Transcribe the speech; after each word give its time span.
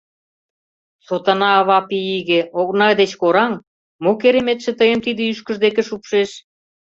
—Сотана 1.07 1.49
ава 1.61 1.79
пий 1.87 2.05
иге, 2.19 2.41
окна 2.61 2.87
деч 2.99 3.11
кораҥ, 3.21 3.53
мо 4.03 4.11
кереметше 4.21 4.71
тыйым 4.79 4.99
тиде 5.05 5.23
ӱшкыж 5.31 5.57
деке 5.65 5.81
шупшеш? 5.89 6.29